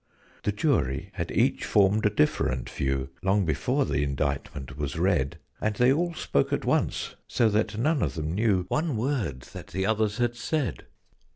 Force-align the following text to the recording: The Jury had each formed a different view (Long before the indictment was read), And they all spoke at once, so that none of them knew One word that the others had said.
The 0.41 0.51
Jury 0.51 1.11
had 1.13 1.29
each 1.29 1.63
formed 1.63 2.07
a 2.07 2.09
different 2.09 2.67
view 2.71 3.11
(Long 3.21 3.45
before 3.45 3.85
the 3.85 4.01
indictment 4.01 4.75
was 4.75 4.97
read), 4.97 5.37
And 5.61 5.75
they 5.75 5.93
all 5.93 6.15
spoke 6.15 6.51
at 6.51 6.65
once, 6.65 7.13
so 7.27 7.49
that 7.49 7.77
none 7.77 8.01
of 8.01 8.15
them 8.15 8.33
knew 8.33 8.65
One 8.67 8.97
word 8.97 9.41
that 9.53 9.67
the 9.67 9.85
others 9.85 10.17
had 10.17 10.35
said. 10.35 10.85